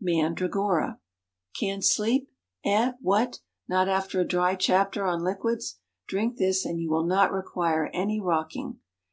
Mandragora. 0.00 0.98
"Can't 1.56 1.84
sleep." 1.84 2.28
Eh? 2.64 2.94
What! 3.00 3.38
not 3.68 3.88
after 3.88 4.18
a 4.18 4.26
dry 4.26 4.56
chapter 4.56 5.06
on 5.06 5.22
liquids? 5.22 5.78
Drink 6.08 6.36
this, 6.36 6.64
and 6.64 6.80
you 6.80 6.90
will 6.90 7.06
not 7.06 7.30
require 7.30 7.88
any 7.94 8.20
rocking. 8.20 8.80